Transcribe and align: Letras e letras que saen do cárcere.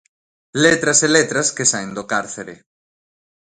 Letras 0.65 0.99
e 1.03 1.07
letras 1.17 1.47
que 1.55 1.69
saen 1.71 1.91
do 1.97 2.03
cárcere. 2.11 2.55